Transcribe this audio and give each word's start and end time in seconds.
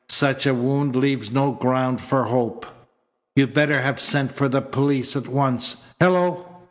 Such 0.09 0.47
a 0.47 0.53
wound 0.55 0.95
leaves 0.95 1.31
no 1.31 1.51
ground 1.51 2.01
for 2.01 2.23
hope. 2.23 2.65
You'd 3.35 3.53
better 3.53 3.81
have 3.83 4.01
sent 4.01 4.31
for 4.31 4.49
the 4.49 4.59
police 4.63 5.15
at 5.15 5.27
once. 5.27 5.83
Hello!" 5.99 6.57